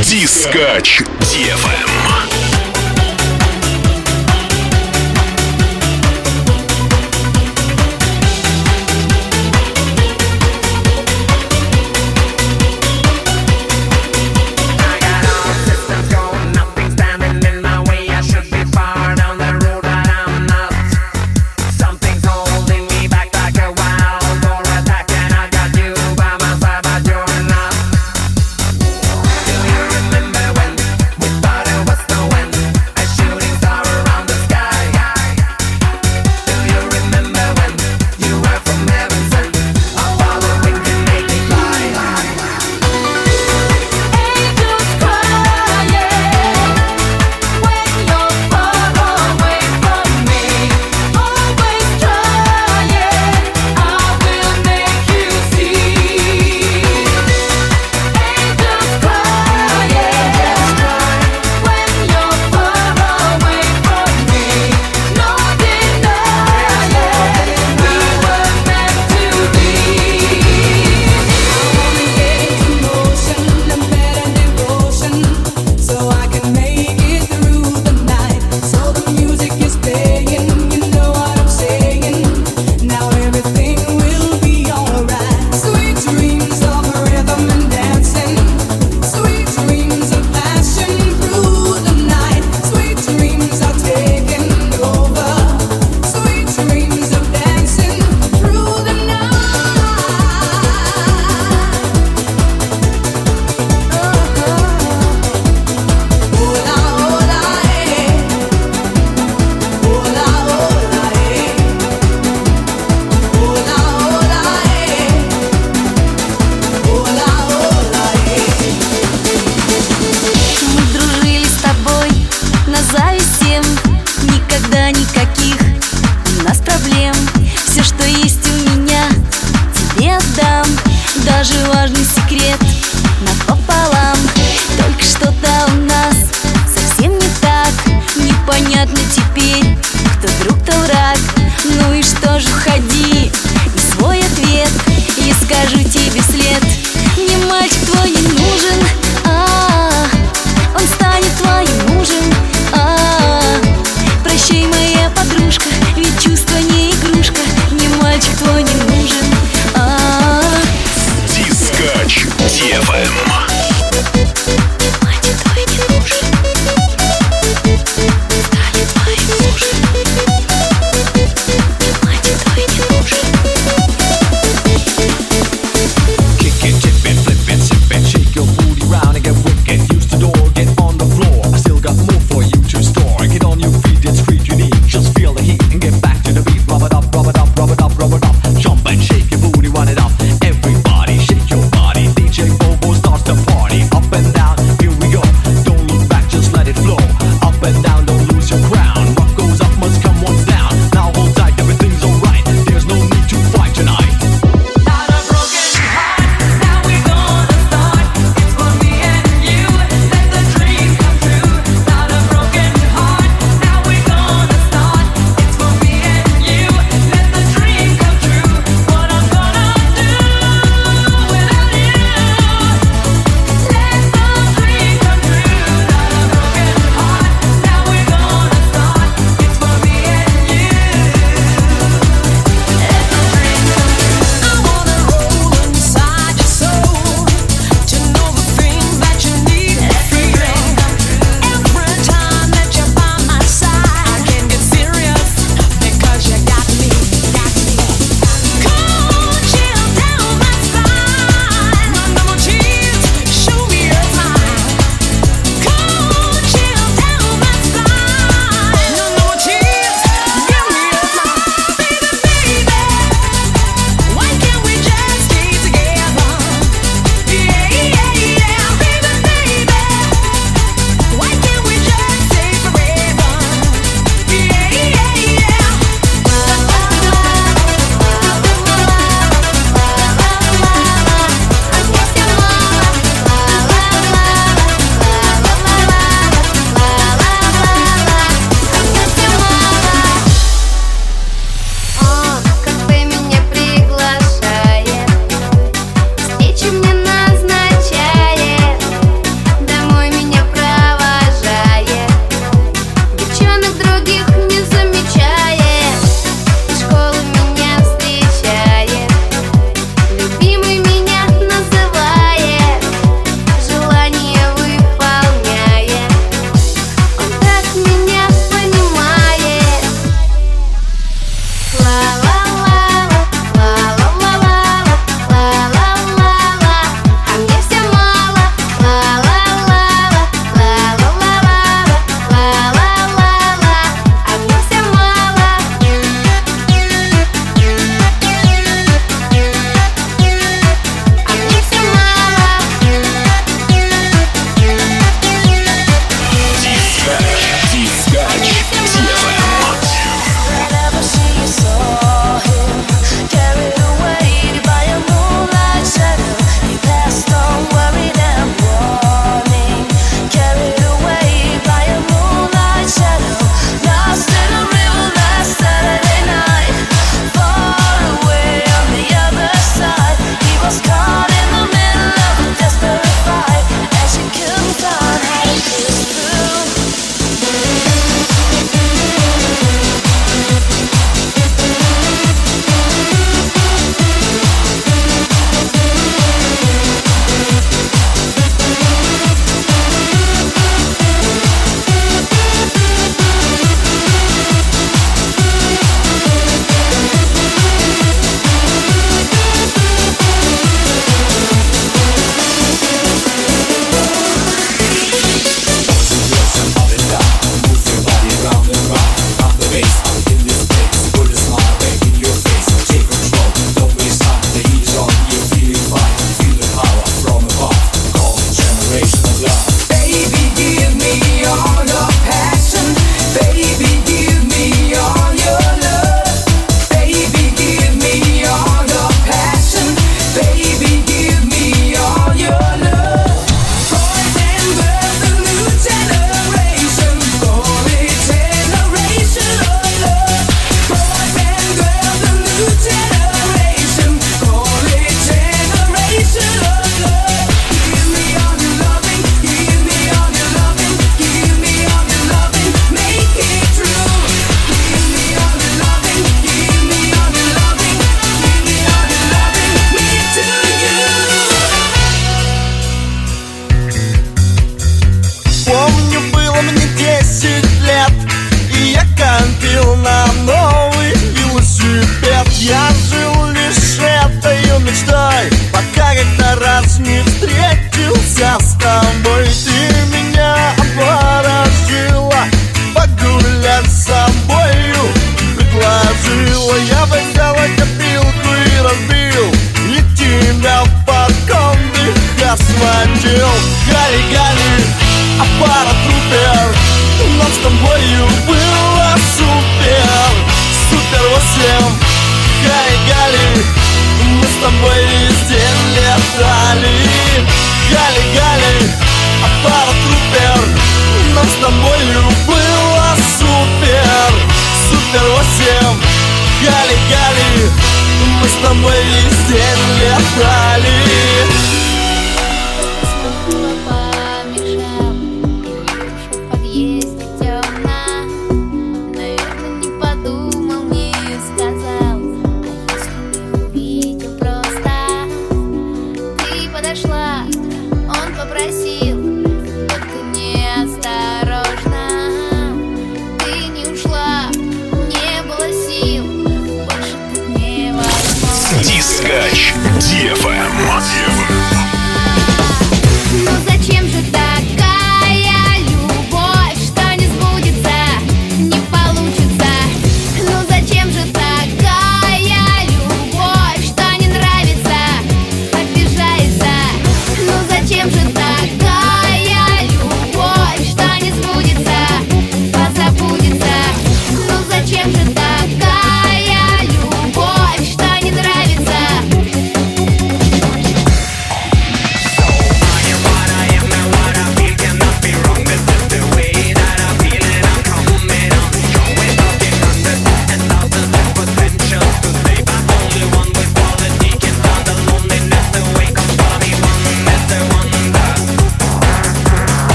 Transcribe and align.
Дискач 0.00 1.02
DFM. 1.20 2.41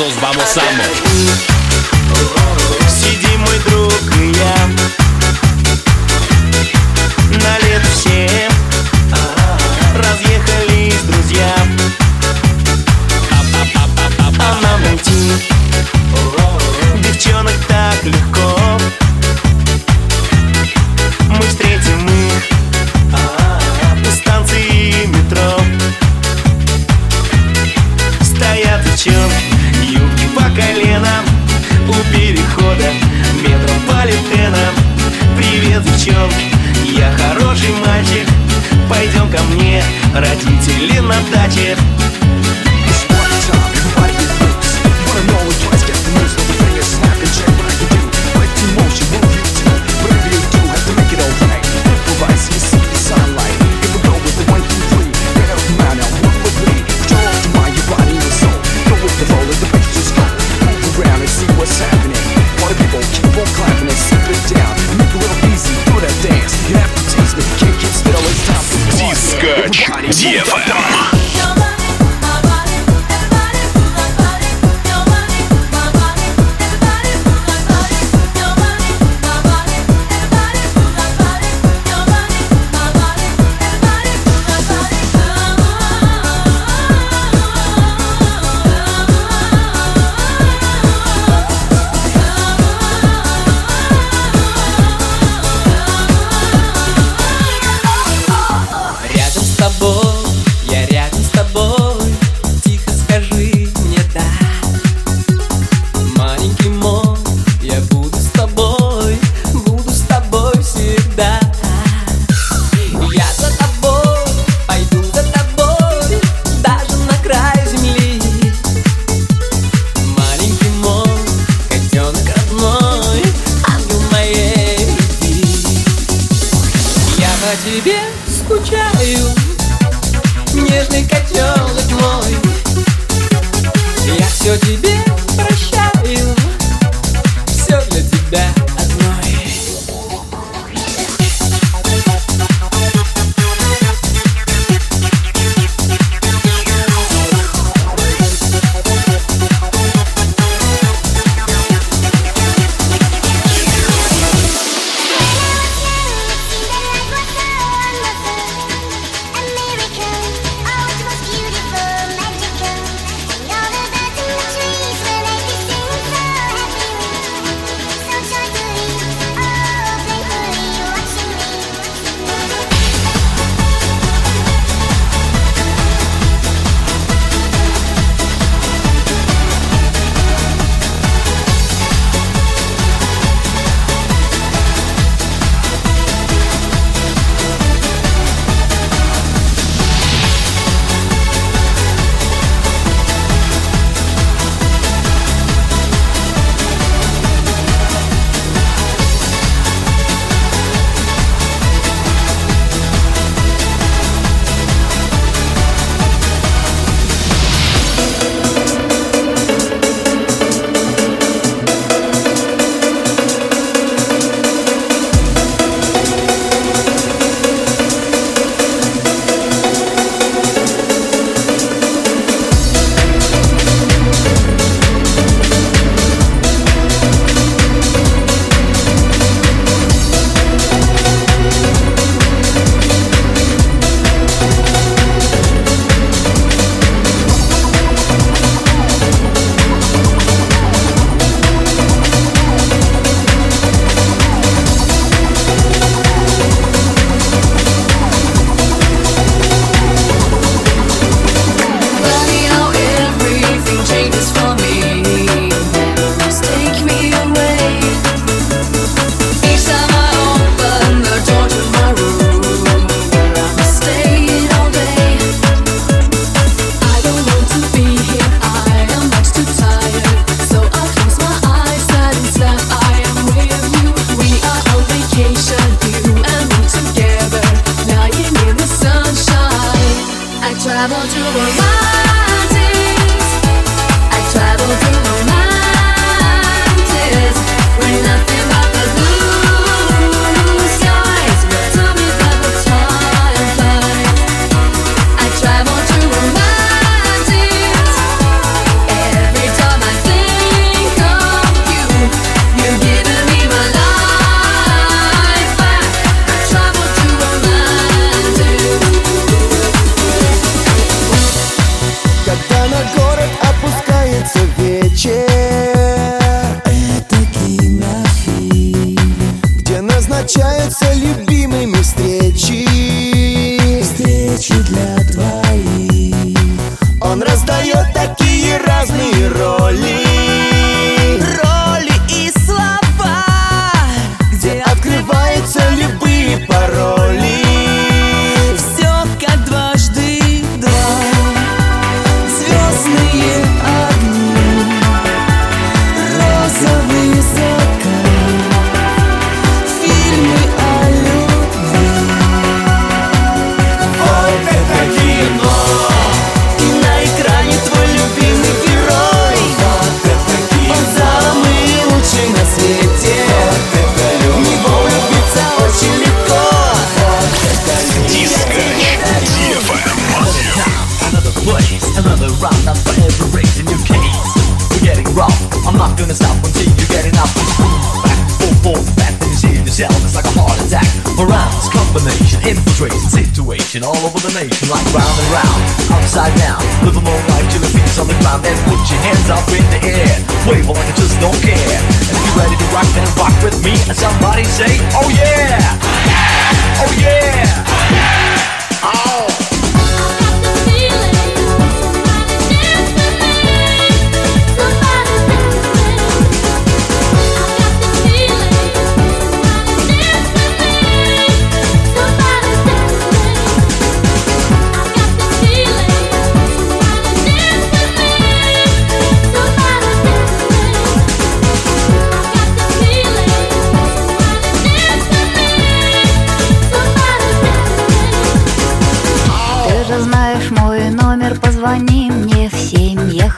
vamos, 0.00 0.16
vamos. 0.54 1.09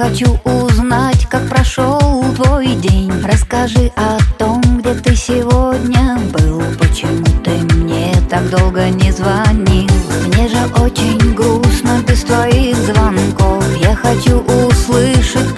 хочу 0.03 0.37
узнать, 0.43 1.27
как 1.31 1.49
прошел 1.49 2.25
твой 2.35 2.75
день. 2.75 3.13
Расскажи 3.23 3.93
о 3.95 4.19
том, 4.37 4.61
где 4.79 4.95
ты 4.95 5.15
сегодня 5.15 6.19
был. 6.33 6.61
Почему 6.79 7.25
ты 7.45 7.51
мне 7.77 8.13
так 8.29 8.49
долго 8.51 8.89
не 8.89 9.13
звонил 9.13 9.89
Мне 10.27 10.49
же 10.49 10.59
очень 10.83 11.35
грустно 11.35 12.03
без 12.07 12.23
твоих 12.25 12.77
звонков. 12.77 13.65
Я 13.77 13.95
хочу 13.95 14.41
услышать 14.41 15.52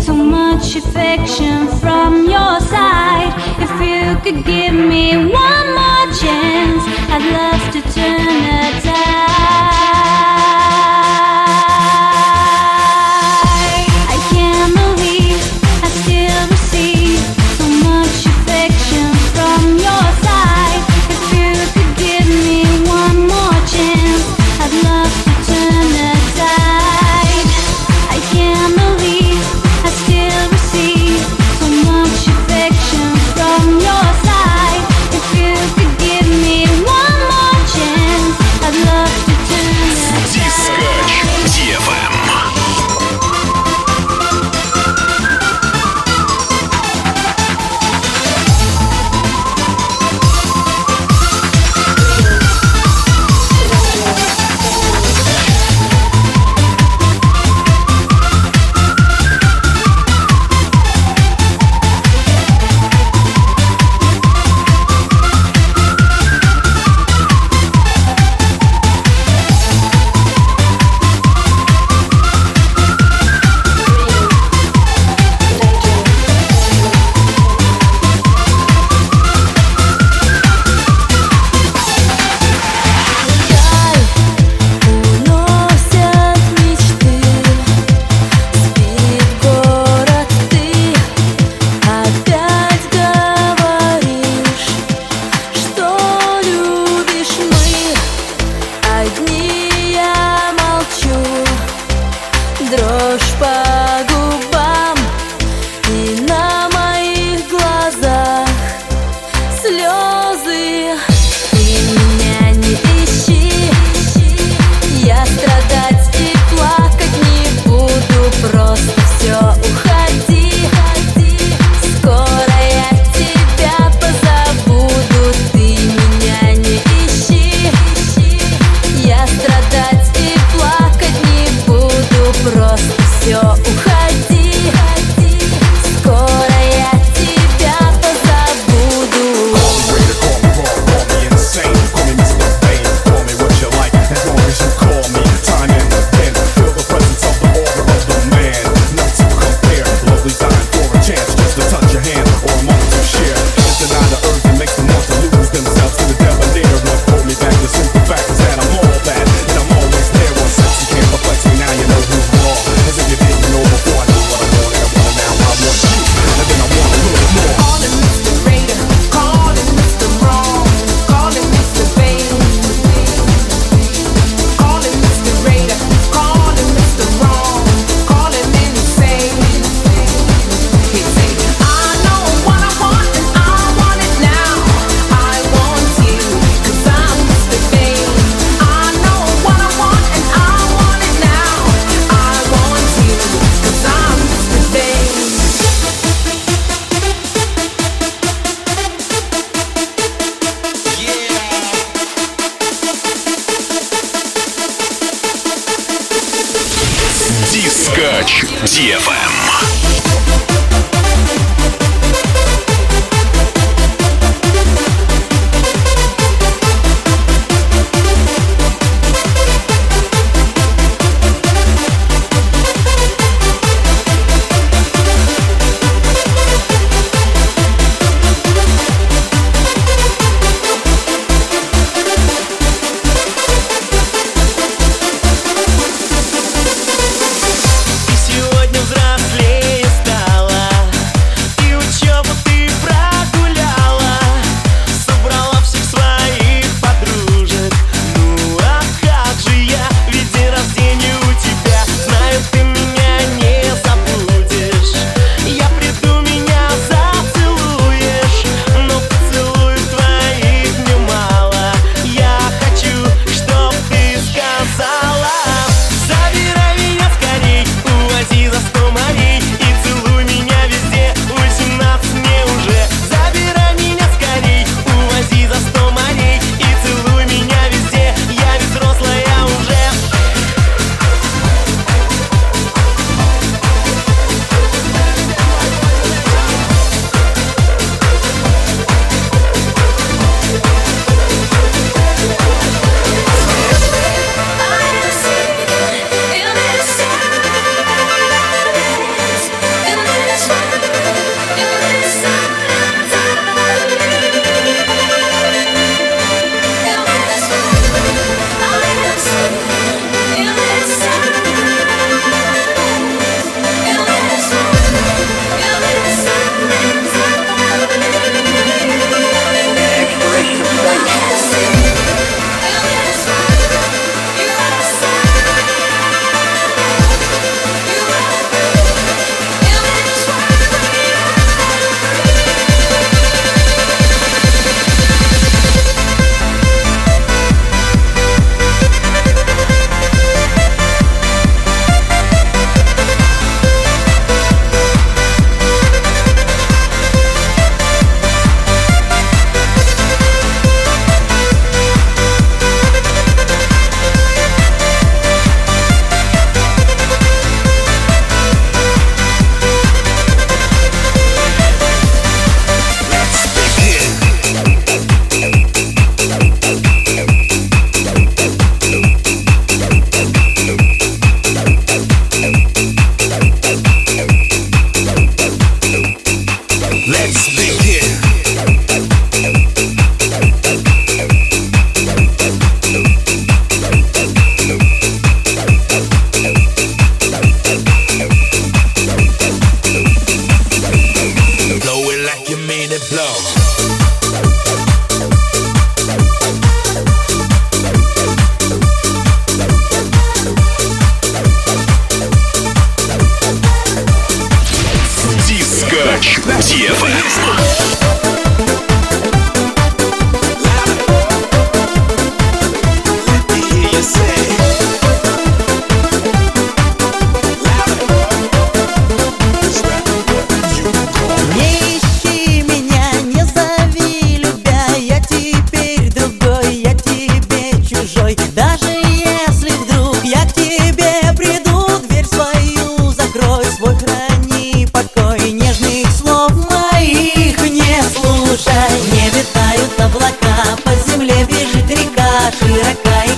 so 0.00 0.14
much 0.14 0.76
affection 0.76 1.66
from 1.78 2.28
your 2.28 2.60
side. 2.60 3.32
If 3.58 3.72
you 3.80 4.16
could 4.22 4.44
give 4.44 4.74
me 4.74 5.16
one 5.16 5.66
more 5.78 6.06
chance, 6.22 6.82
I'd 7.10 7.24
love 7.32 7.62
to 7.74 7.80
turn 7.92 8.26
the 8.26 8.80
tide. 8.82 9.83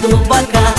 глубока, 0.06 0.75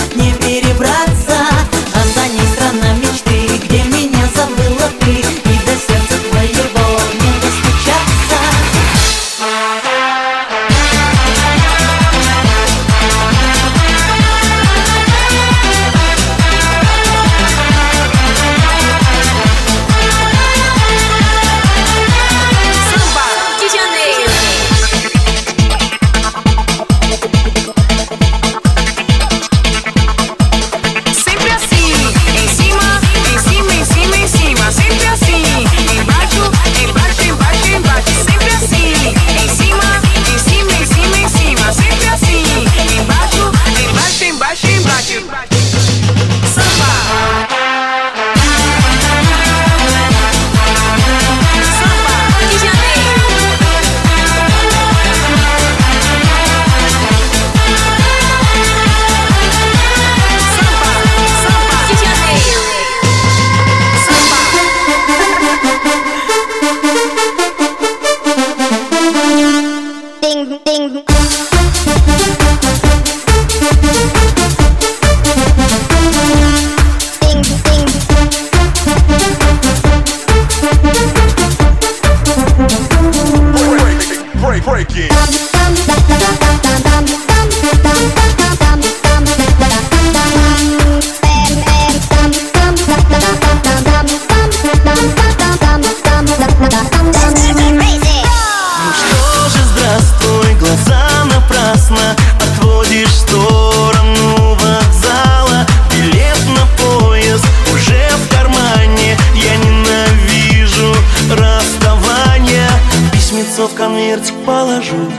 сердце 114.17 114.33
положу 114.45 115.11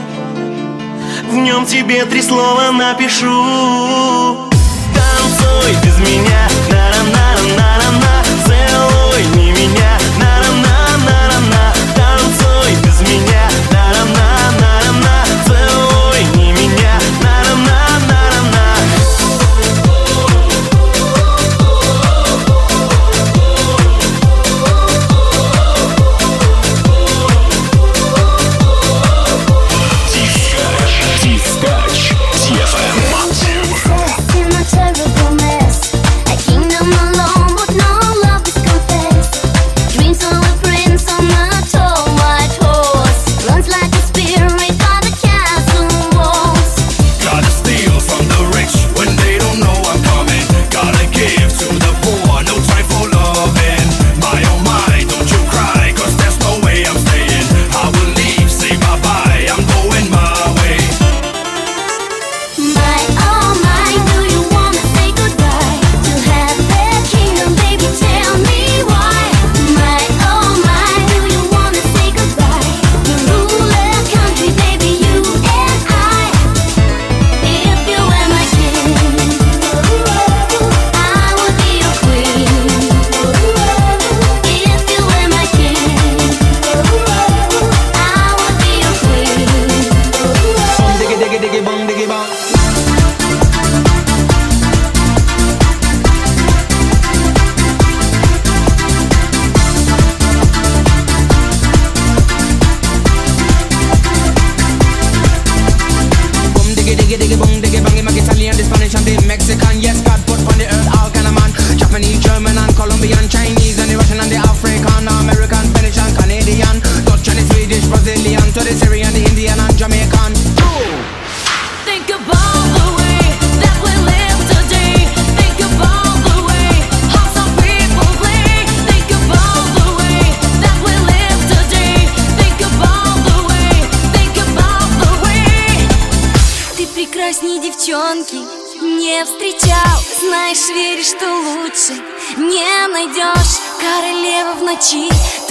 В 1.31 1.35
нем 1.35 1.65
тебе 1.65 2.05
три 2.05 2.21
слова 2.21 2.71
напишу. 2.71 4.49
Танцуй 4.93 5.75
без 5.83 5.99
меня, 5.99 6.49
на 6.69 7.03
на 7.03 7.11
на 7.11 7.38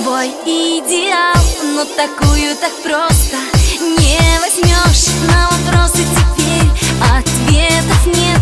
твой 0.09 0.29
идеал 0.47 1.35
Но 1.75 1.85
такую 1.85 2.57
так 2.57 2.73
просто 2.83 3.37
не 3.79 4.19
возьмешь. 4.41 5.09
На 5.29 5.51
вопросы 5.51 5.99
теперь 5.99 6.71
ответов 7.15 8.07
нет. 8.07 8.38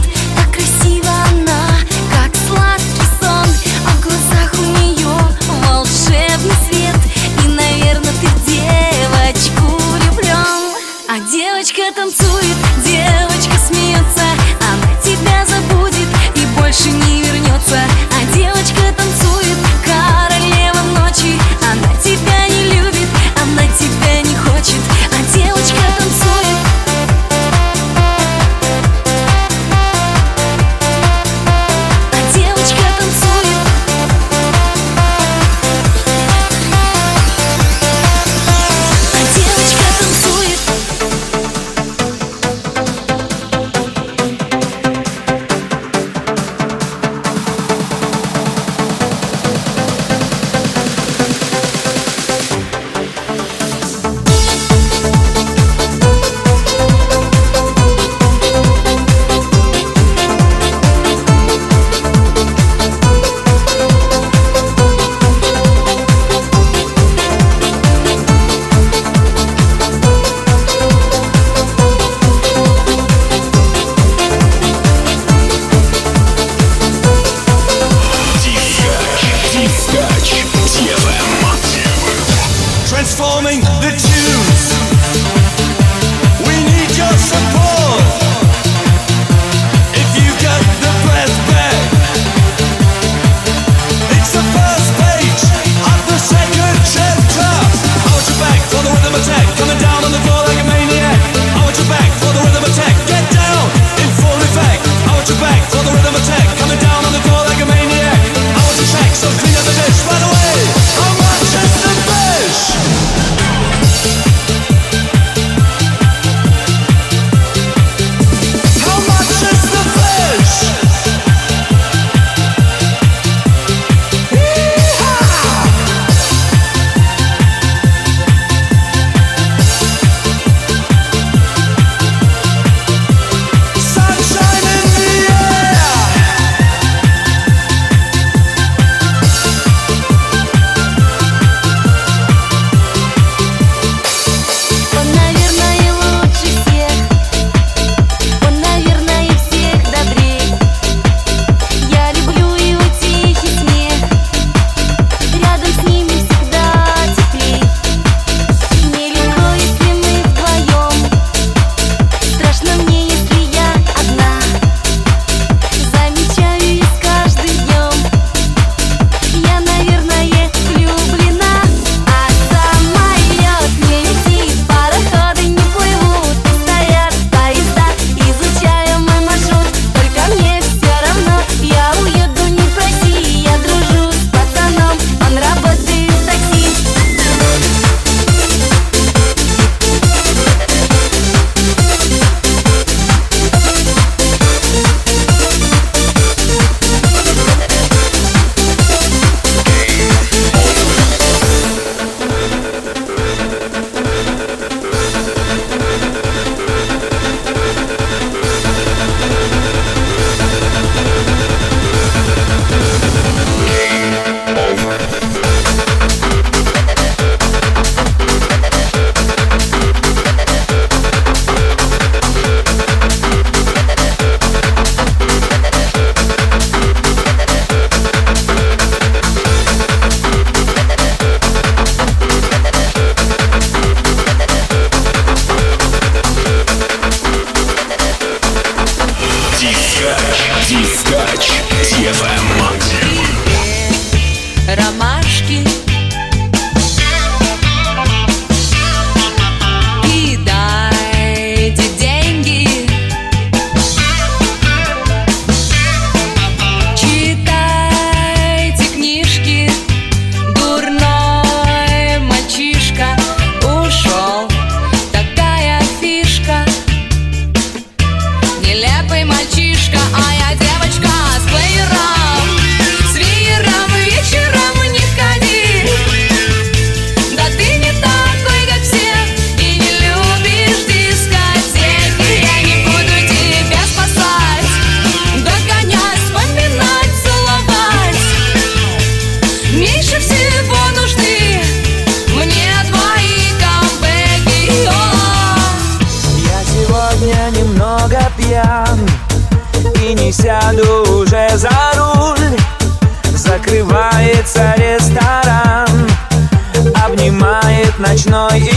night 308.26 308.75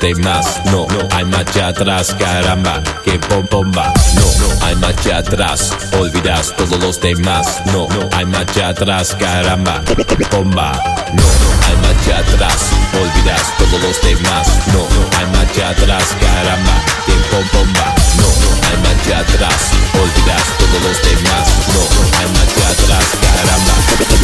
No, 0.00 0.86
no 0.88 1.08
hay 1.14 1.24
marcha 1.26 1.68
atrás, 1.68 2.16
caramba, 2.18 2.82
que 3.04 3.18
bomba. 3.50 3.92
No, 4.14 4.22
no 4.22 4.64
hay 4.64 4.74
marcha 4.76 5.18
atrás, 5.18 5.74
olvidas 6.00 6.54
todos 6.56 6.80
los 6.80 6.98
demás. 6.98 7.60
No, 7.66 7.86
no 7.88 8.08
hay 8.16 8.24
marcha 8.24 8.68
atrás, 8.68 9.14
caramba, 9.20 9.82
bomba. 10.30 10.72
No, 11.12 11.22
no 11.22 11.66
hay 11.66 11.76
marcha 11.82 12.18
atrás, 12.18 12.70
olvidas 12.94 13.42
todos 13.58 13.82
los 13.82 14.00
demás. 14.00 14.48
No, 14.68 14.78
no 14.78 15.18
hay 15.18 15.26
marcha 15.26 15.68
atrás, 15.68 16.04
caramba, 16.20 16.72
que 17.04 17.12
bomba. 17.56 17.94
No, 18.16 18.24
no 18.24 18.66
hay 18.66 18.76
marcha 18.82 19.18
atrás, 19.18 19.72
olvidas 19.92 20.42
todos 20.58 20.82
los 20.82 21.02
demás. 21.02 21.48
No, 21.68 21.80
no 21.94 22.18
hay 22.18 22.28
marcha 22.32 22.64
atrás, 22.70 23.06
caramba, 23.20 23.74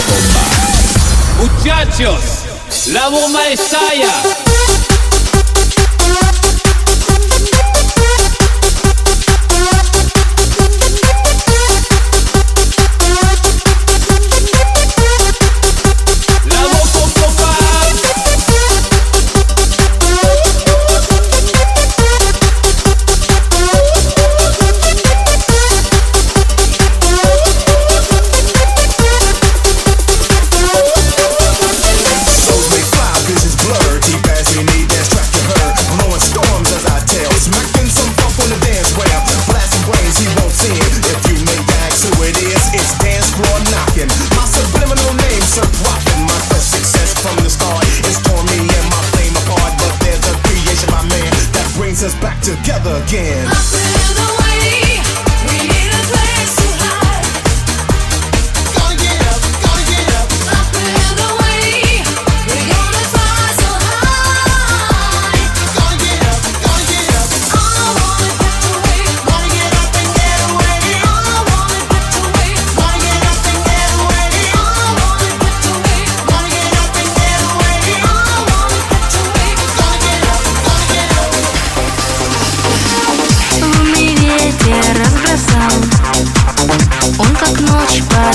bomba. 0.08 0.44
Muchachos, 1.40 2.22
la 2.86 3.08
bomba 3.08 3.46
estalla. 3.48 4.47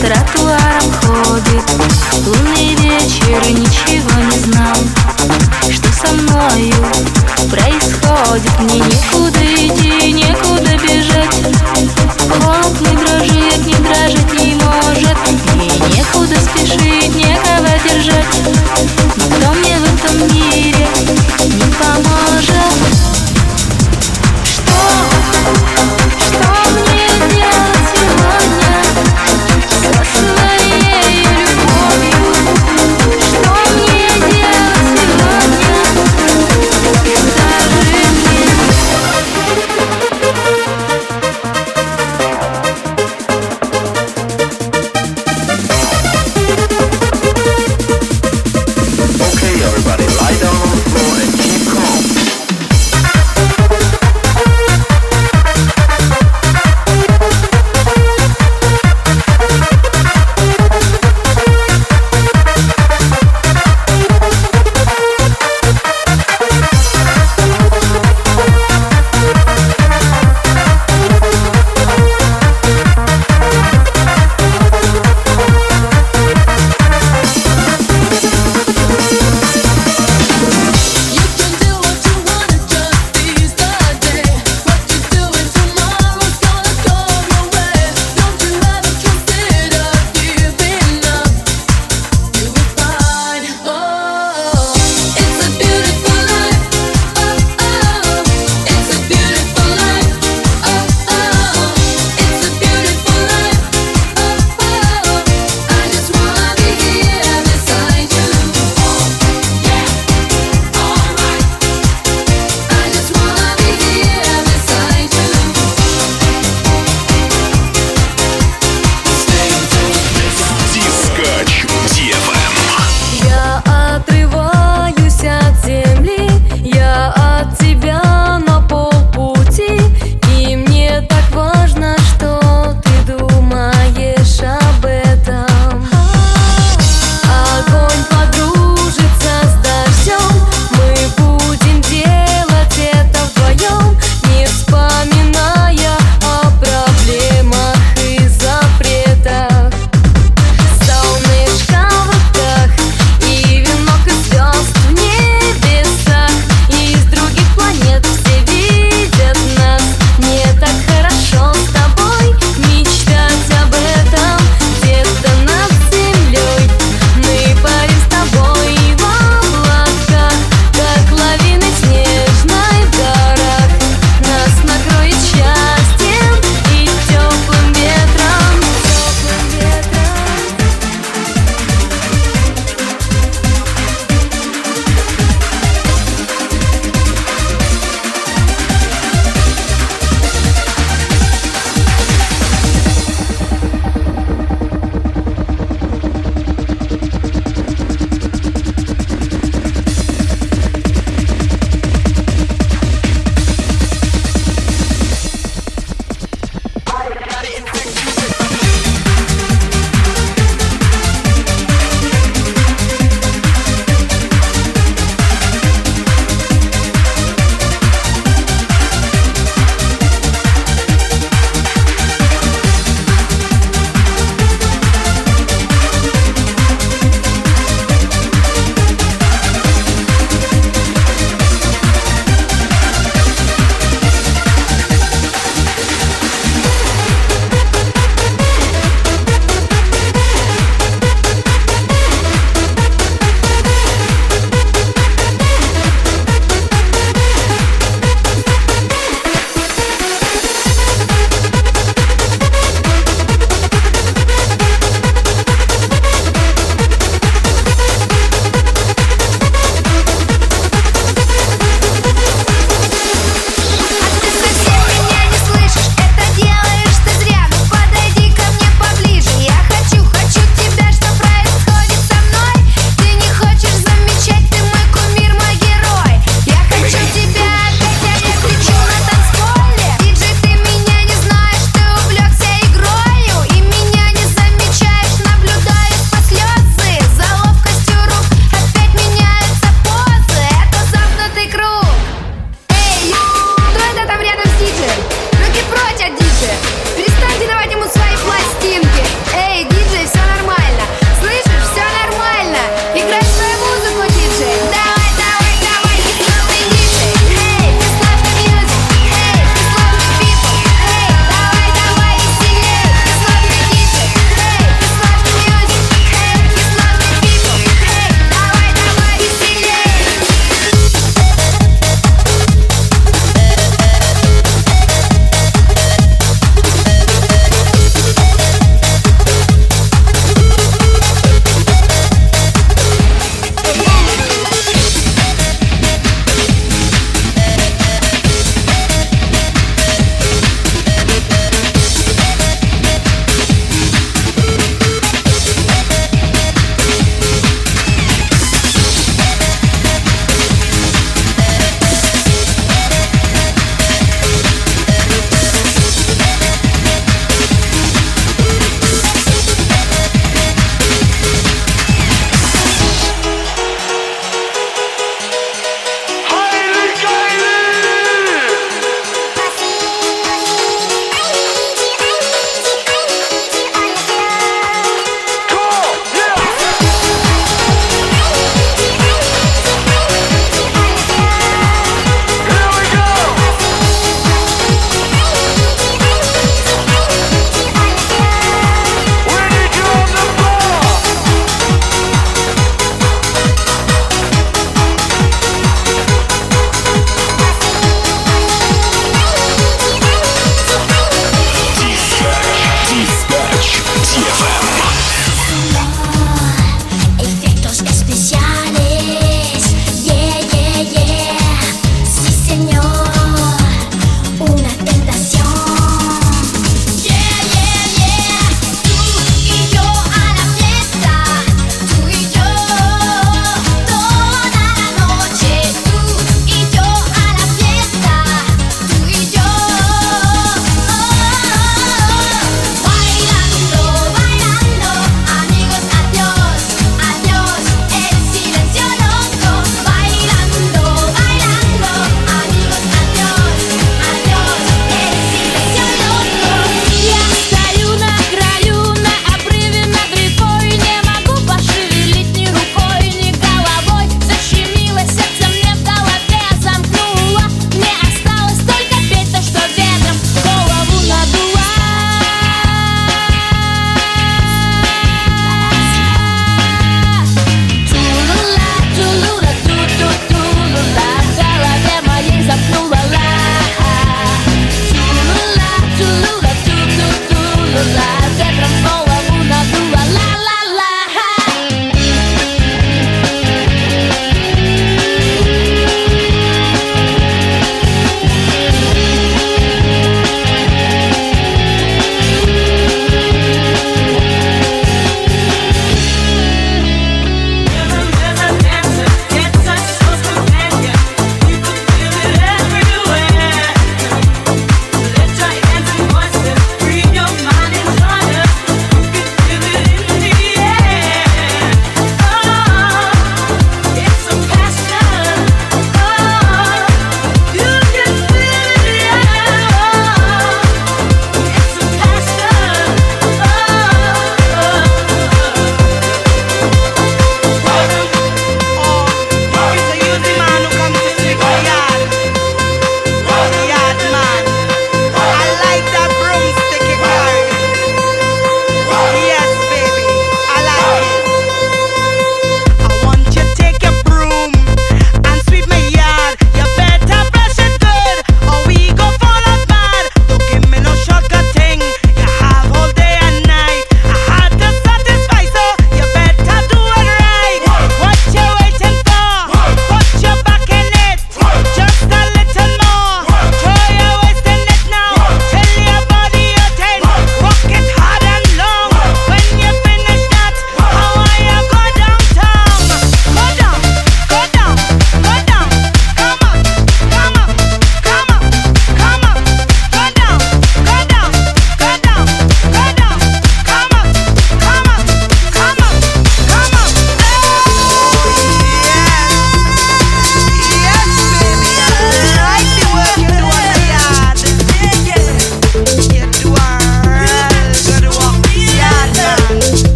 Тротуарам 0.00 0.92
ходит 1.02 1.97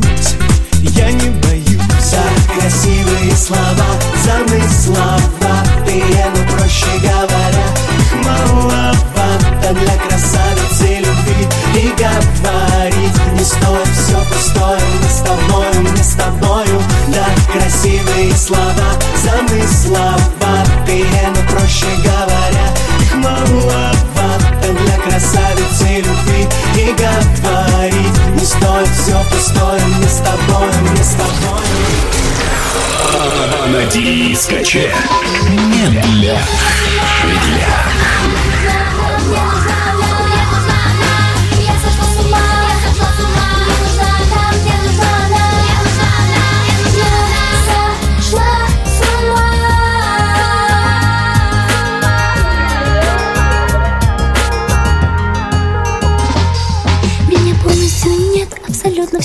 боюсь, 0.00 0.34
я 0.94 1.10
не 1.12 1.30
боюсь. 1.30 1.68
За 2.02 2.22
красивые 2.58 3.32
слова, 3.36 3.90
замысловатые 4.24 6.26
Но 6.34 6.42
проще 6.52 6.92
говоря, 7.00 7.66
их 7.98 8.12
маловато 8.26 9.68
Для 9.72 9.96
красавицы 9.96 10.86
любви. 10.98 11.42
И 11.74 11.76
говорить 11.96 13.18
Не 13.32 13.44
стоит 13.44 13.88
все 13.94 14.18
пустое, 14.30 14.82
мы 15.00 15.08
с 15.08 15.20
тобою, 15.20 15.78
мы 15.82 16.02
с 16.02 16.14
тобою. 16.14 16.82
Да, 17.08 17.26
красивые 17.52 18.36
слова, 18.36 18.90
замысловатые 19.22 21.06
Но 21.34 21.42
проще 21.50 21.90
говоря, 22.04 22.66
их 23.00 23.14
маловато 23.14 24.68
Для 24.84 24.96
красавицы 24.98 25.81
все 29.12 29.24
пустое, 29.30 29.80
мы 29.98 30.08
с 30.08 30.18
тобой, 30.18 30.68
мы 30.90 30.96
с 30.96 31.14
тобой 31.14 31.60
На 33.68 33.84
дискоче. 33.86 34.90
Не 35.50 35.88
для. 36.00 36.38
Для. 37.44 38.21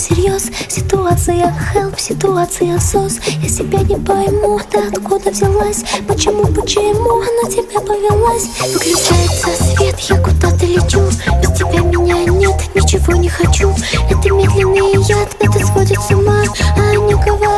Всерьез. 0.08 0.50
Ситуация 0.68 1.54
help, 1.74 2.00
ситуация 2.00 2.80
сос 2.80 3.20
Я 3.42 3.50
себя 3.50 3.80
не 3.80 3.96
пойму, 3.96 4.60
ты 4.70 4.80
откуда 4.80 5.32
взялась? 5.32 5.84
Почему, 6.08 6.46
почему 6.46 7.22
она 7.22 7.50
тебя 7.50 7.80
повелась? 7.80 8.50
Выключается 8.74 9.64
свет, 9.64 10.00
я 10.00 10.18
куда-то 10.18 10.66
лечу. 10.66 11.02
Без 11.42 11.52
тебя 11.58 11.82
меня 11.82 12.24
нет, 12.26 12.76
ничего 12.76 13.14
не 13.14 13.30
хочу. 13.30 13.74
Это 14.10 14.34
медленный 14.34 15.04
яд, 15.08 15.36
это 15.40 15.66
сводит 15.66 16.00
с 16.02 16.12
ума. 16.12 16.44
А 16.78 16.90
они 16.90 17.14
говорят, 17.14 17.57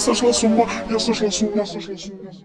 сошла 0.00 0.32
с 0.32 0.42
ума, 0.42 0.68
я 0.90 0.98
сошла 0.98 1.30
с 1.30 1.42
ума, 1.42 1.52
я 1.56 1.66
сошла 1.66 1.96
с 1.96 2.06
ума, 2.06 2.06
я 2.06 2.06
сошла 2.06 2.06
с 2.06 2.06
ума, 2.06 2.06
я 2.06 2.06
сошла 2.06 2.06
с 2.06 2.06
ума. 2.06 2.30